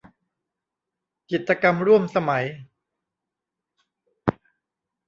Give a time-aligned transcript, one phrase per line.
[1.31, 2.45] จิตรกรรมร่วมสมัย